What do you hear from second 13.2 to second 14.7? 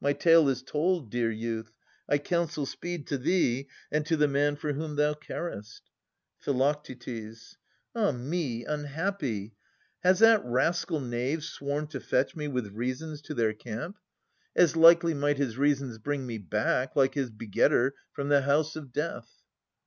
to their camp? 624 651] Philodetes 289